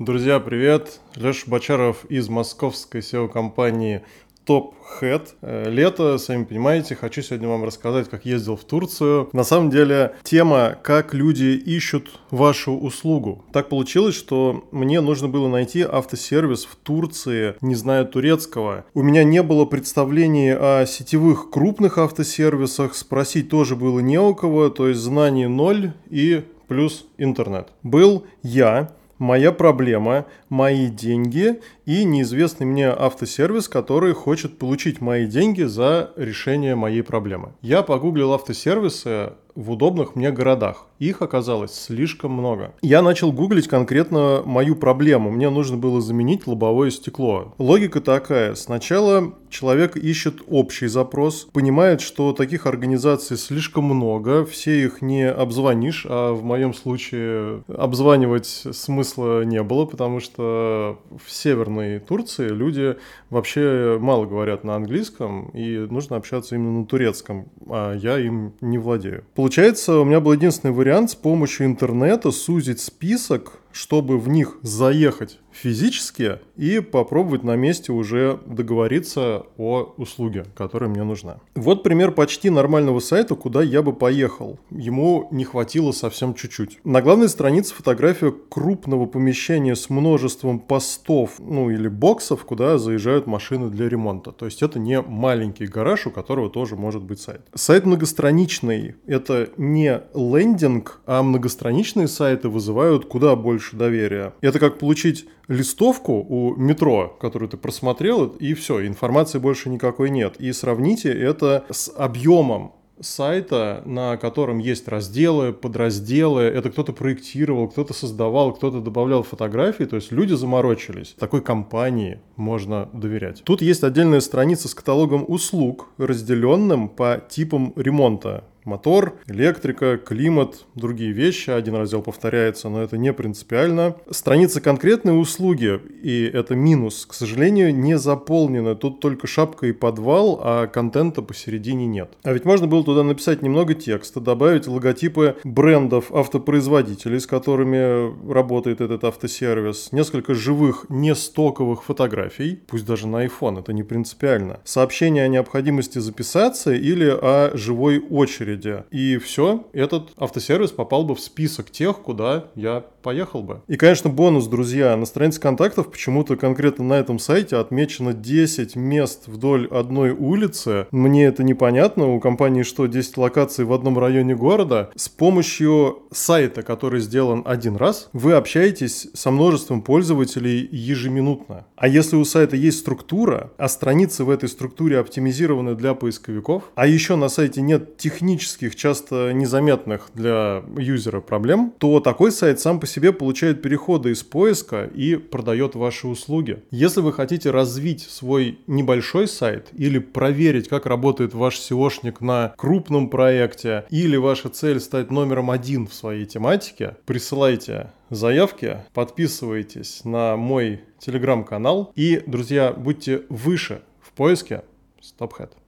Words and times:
Друзья, 0.00 0.40
привет! 0.40 0.98
Леша 1.14 1.42
Бочаров 1.46 2.06
из 2.06 2.30
московской 2.30 3.02
SEO-компании 3.02 4.00
Top 4.46 4.72
Head. 4.98 5.28
Э, 5.42 5.68
лето, 5.68 6.16
сами 6.16 6.44
понимаете, 6.44 6.94
хочу 6.94 7.20
сегодня 7.20 7.48
вам 7.48 7.64
рассказать, 7.64 8.08
как 8.08 8.24
ездил 8.24 8.56
в 8.56 8.64
Турцию. 8.64 9.28
На 9.34 9.44
самом 9.44 9.68
деле, 9.68 10.14
тема, 10.22 10.74
как 10.82 11.12
люди 11.12 11.48
ищут 11.48 12.18
вашу 12.30 12.72
услугу. 12.72 13.44
Так 13.52 13.68
получилось, 13.68 14.14
что 14.14 14.66
мне 14.70 15.02
нужно 15.02 15.28
было 15.28 15.48
найти 15.48 15.82
автосервис 15.82 16.64
в 16.64 16.76
Турции, 16.76 17.56
не 17.60 17.74
зная 17.74 18.04
турецкого. 18.06 18.86
У 18.94 19.02
меня 19.02 19.22
не 19.22 19.42
было 19.42 19.66
представления 19.66 20.56
о 20.56 20.86
сетевых 20.86 21.50
крупных 21.50 21.98
автосервисах, 21.98 22.94
спросить 22.94 23.50
тоже 23.50 23.76
было 23.76 24.00
не 24.00 24.18
у 24.18 24.34
кого, 24.34 24.70
то 24.70 24.88
есть 24.88 25.00
знаний 25.00 25.46
ноль 25.46 25.92
и 26.08 26.42
плюс 26.68 27.04
интернет. 27.18 27.68
Был 27.82 28.24
я, 28.42 28.92
моя 29.20 29.52
проблема, 29.52 30.24
мои 30.48 30.88
деньги 30.88 31.60
и 31.90 32.04
неизвестный 32.04 32.66
мне 32.66 32.88
автосервис, 32.88 33.68
который 33.68 34.12
хочет 34.12 34.58
получить 34.58 35.00
мои 35.00 35.26
деньги 35.26 35.64
за 35.64 36.12
решение 36.14 36.76
моей 36.76 37.02
проблемы. 37.02 37.52
Я 37.62 37.82
погуглил 37.82 38.32
автосервисы 38.32 39.32
в 39.54 39.70
удобных 39.72 40.14
мне 40.14 40.30
городах. 40.30 40.86
Их 40.98 41.22
оказалось 41.22 41.72
слишком 41.72 42.32
много. 42.32 42.74
Я 42.82 43.02
начал 43.02 43.32
гуглить 43.32 43.68
конкретно 43.68 44.42
мою 44.44 44.76
проблему. 44.76 45.30
Мне 45.30 45.50
нужно 45.50 45.76
было 45.76 46.00
заменить 46.00 46.46
лобовое 46.46 46.90
стекло. 46.90 47.54
Логика 47.58 48.00
такая. 48.00 48.54
Сначала 48.54 49.34
человек 49.48 49.96
ищет 49.96 50.42
общий 50.46 50.86
запрос, 50.86 51.48
понимает, 51.52 52.00
что 52.00 52.32
таких 52.32 52.66
организаций 52.66 53.36
слишком 53.36 53.84
много, 53.84 54.44
все 54.44 54.84
их 54.84 55.02
не 55.02 55.28
обзвонишь, 55.28 56.06
а 56.08 56.32
в 56.34 56.44
моем 56.44 56.74
случае 56.74 57.62
обзванивать 57.68 58.46
смысла 58.46 59.44
не 59.44 59.62
было, 59.62 59.86
потому 59.86 60.20
что 60.20 60.98
в 61.10 61.30
Северной 61.30 61.79
Турции 61.98 62.48
люди 62.48 62.96
вообще 63.30 63.98
мало 64.00 64.26
говорят 64.26 64.64
на 64.64 64.76
английском, 64.76 65.50
и 65.50 65.78
нужно 65.78 66.16
общаться 66.16 66.54
именно 66.54 66.80
на 66.80 66.86
турецком, 66.86 67.48
а 67.68 67.94
я 67.94 68.18
им 68.18 68.54
не 68.60 68.78
владею. 68.78 69.24
Получается, 69.34 69.98
у 69.98 70.04
меня 70.04 70.20
был 70.20 70.32
единственный 70.32 70.72
вариант 70.72 71.10
с 71.10 71.14
помощью 71.14 71.66
интернета 71.66 72.30
сузить 72.30 72.80
список, 72.80 73.60
чтобы 73.72 74.18
в 74.18 74.28
них 74.28 74.58
заехать 74.62 75.38
физически 75.52 76.38
и 76.56 76.80
попробовать 76.80 77.42
на 77.42 77.56
месте 77.56 77.92
уже 77.92 78.40
договориться 78.46 79.46
о 79.58 79.92
услуге, 79.96 80.46
которая 80.54 80.88
мне 80.88 81.02
нужна. 81.02 81.38
Вот 81.54 81.82
пример 81.82 82.12
почти 82.12 82.50
нормального 82.50 83.00
сайта, 83.00 83.34
куда 83.34 83.62
я 83.62 83.82
бы 83.82 83.92
поехал. 83.92 84.58
Ему 84.70 85.28
не 85.30 85.44
хватило 85.44 85.92
совсем 85.92 86.34
чуть-чуть. 86.34 86.78
На 86.84 87.02
главной 87.02 87.28
странице 87.28 87.74
фотография 87.74 88.32
крупного 88.48 89.06
помещения 89.06 89.74
с 89.74 89.90
множеством 89.90 90.60
постов, 90.60 91.32
ну 91.38 91.70
или 91.70 91.88
боксов, 91.88 92.44
куда 92.44 92.78
заезжают 92.78 93.26
машины 93.26 93.70
для 93.70 93.88
ремонта. 93.88 94.32
То 94.32 94.46
есть 94.46 94.62
это 94.62 94.78
не 94.78 95.00
маленький 95.00 95.66
гараж, 95.66 96.06
у 96.06 96.10
которого 96.10 96.50
тоже 96.50 96.76
может 96.76 97.02
быть 97.02 97.20
сайт. 97.20 97.42
Сайт 97.54 97.86
многостраничный. 97.86 98.94
Это 99.06 99.50
не 99.56 100.00
лендинг, 100.14 101.00
а 101.06 101.22
многостраничные 101.22 102.08
сайты 102.08 102.48
вызывают 102.48 103.06
куда 103.06 103.36
больше 103.36 103.59
доверия. 103.72 104.32
Это 104.40 104.58
как 104.58 104.78
получить 104.78 105.26
листовку 105.48 106.12
у 106.12 106.54
метро, 106.56 107.16
которую 107.20 107.48
ты 107.48 107.56
просмотрел, 107.56 108.26
и 108.26 108.54
все, 108.54 108.86
информации 108.86 109.38
больше 109.38 109.68
никакой 109.68 110.10
нет. 110.10 110.36
И 110.38 110.52
сравните 110.52 111.12
это 111.12 111.64
с 111.70 111.92
объемом 111.94 112.72
сайта, 113.00 113.82
на 113.84 114.16
котором 114.16 114.58
есть 114.58 114.86
разделы, 114.88 115.52
подразделы. 115.52 116.42
Это 116.42 116.70
кто-то 116.70 116.92
проектировал, 116.92 117.68
кто-то 117.68 117.94
создавал, 117.94 118.52
кто-то 118.52 118.80
добавлял 118.80 119.22
фотографии. 119.22 119.84
То 119.84 119.96
есть 119.96 120.12
люди 120.12 120.34
заморочились. 120.34 121.16
Такой 121.18 121.42
компании 121.42 122.20
можно 122.36 122.88
доверять. 122.92 123.42
Тут 123.44 123.62
есть 123.62 123.82
отдельная 123.84 124.20
страница 124.20 124.68
с 124.68 124.74
каталогом 124.74 125.24
услуг, 125.26 125.88
разделенным 125.98 126.88
по 126.88 127.22
типам 127.28 127.72
ремонта 127.76 128.44
мотор, 128.64 129.14
электрика, 129.26 129.96
климат, 129.96 130.64
другие 130.74 131.12
вещи. 131.12 131.50
Один 131.50 131.74
раздел 131.74 132.02
повторяется, 132.02 132.68
но 132.68 132.82
это 132.82 132.98
не 132.98 133.12
принципиально. 133.12 133.96
Страница 134.10 134.60
конкретной 134.60 135.20
услуги, 135.20 135.80
и 136.02 136.30
это 136.32 136.54
минус, 136.54 137.06
к 137.06 137.14
сожалению, 137.14 137.74
не 137.74 137.98
заполнена. 137.98 138.74
Тут 138.74 139.00
только 139.00 139.26
шапка 139.26 139.66
и 139.66 139.72
подвал, 139.72 140.40
а 140.42 140.66
контента 140.66 141.22
посередине 141.22 141.86
нет. 141.86 142.10
А 142.22 142.32
ведь 142.32 142.44
можно 142.44 142.66
было 142.66 142.84
туда 142.84 143.02
написать 143.02 143.42
немного 143.42 143.74
текста, 143.74 144.20
добавить 144.20 144.66
логотипы 144.66 145.36
брендов 145.44 146.12
автопроизводителей, 146.12 147.20
с 147.20 147.26
которыми 147.26 148.30
работает 148.32 148.80
этот 148.80 149.04
автосервис, 149.04 149.92
несколько 149.92 150.34
живых, 150.34 150.86
не 150.88 151.14
стоковых 151.14 151.84
фотографий, 151.84 152.60
пусть 152.66 152.86
даже 152.86 153.06
на 153.06 153.24
iPhone, 153.24 153.60
это 153.60 153.72
не 153.72 153.82
принципиально. 153.82 154.60
Сообщение 154.64 155.24
о 155.24 155.28
необходимости 155.28 155.98
записаться 155.98 156.72
или 156.72 157.08
о 157.10 157.50
живой 157.54 157.98
очереди 157.98 158.49
очереди. 158.50 158.84
И 158.90 159.18
все, 159.18 159.66
этот 159.72 160.10
автосервис 160.16 160.70
попал 160.70 161.04
бы 161.04 161.14
в 161.14 161.20
список 161.20 161.70
тех, 161.70 161.98
куда 161.98 162.46
я 162.54 162.84
поехал 163.02 163.42
бы. 163.42 163.62
И, 163.66 163.76
конечно, 163.76 164.10
бонус, 164.10 164.46
друзья. 164.46 164.96
На 164.96 165.06
странице 165.06 165.40
контактов 165.40 165.90
почему-то 165.90 166.36
конкретно 166.36 166.84
на 166.84 166.94
этом 166.94 167.18
сайте 167.18 167.56
отмечено 167.56 168.12
10 168.12 168.76
мест 168.76 169.26
вдоль 169.26 169.66
одной 169.68 170.10
улицы. 170.10 170.86
Мне 170.90 171.26
это 171.26 171.42
непонятно. 171.42 172.14
У 172.14 172.20
компании 172.20 172.62
что, 172.62 172.86
10 172.86 173.16
локаций 173.16 173.64
в 173.64 173.72
одном 173.72 173.98
районе 173.98 174.34
города? 174.34 174.90
С 174.96 175.08
помощью 175.08 176.02
сайта, 176.12 176.62
который 176.62 177.00
сделан 177.00 177.42
один 177.46 177.76
раз, 177.76 178.10
вы 178.12 178.34
общаетесь 178.34 179.08
со 179.14 179.30
множеством 179.30 179.82
пользователей 179.82 180.68
ежеминутно. 180.70 181.66
А 181.76 181.88
если 181.88 182.16
у 182.16 182.24
сайта 182.24 182.56
есть 182.56 182.80
структура, 182.80 183.50
а 183.56 183.68
страницы 183.68 184.24
в 184.24 184.30
этой 184.30 184.48
структуре 184.48 184.98
оптимизированы 184.98 185.74
для 185.74 185.94
поисковиков, 185.94 186.64
а 186.74 186.86
еще 186.86 187.16
на 187.16 187.28
сайте 187.28 187.62
нет 187.62 187.96
технических 187.96 188.39
технических, 188.40 188.74
часто 188.74 189.32
незаметных 189.32 190.10
для 190.14 190.62
юзера 190.78 191.20
проблем, 191.20 191.74
то 191.78 192.00
такой 192.00 192.32
сайт 192.32 192.58
сам 192.58 192.80
по 192.80 192.86
себе 192.86 193.12
получает 193.12 193.60
переходы 193.60 194.12
из 194.12 194.22
поиска 194.22 194.84
и 194.84 195.16
продает 195.16 195.74
ваши 195.74 196.06
услуги. 196.06 196.62
Если 196.70 197.00
вы 197.02 197.12
хотите 197.12 197.50
развить 197.50 198.02
свой 198.02 198.58
небольшой 198.66 199.28
сайт 199.28 199.68
или 199.72 199.98
проверить, 199.98 200.68
как 200.68 200.86
работает 200.86 201.34
ваш 201.34 201.58
SEOшник 201.58 202.16
на 202.20 202.54
крупном 202.56 203.10
проекте, 203.10 203.84
или 203.90 204.16
ваша 204.16 204.48
цель 204.48 204.80
стать 204.80 205.10
номером 205.10 205.50
один 205.50 205.86
в 205.86 205.92
своей 205.92 206.24
тематике, 206.24 206.96
присылайте 207.04 207.90
заявки, 208.08 208.78
подписывайтесь 208.94 210.04
на 210.04 210.36
мой 210.36 210.80
телеграм-канал 210.98 211.92
и, 211.94 212.22
друзья, 212.26 212.72
будьте 212.72 213.22
выше 213.28 213.82
в 214.00 214.12
поиске 214.12 214.62
StopHead. 215.02 215.59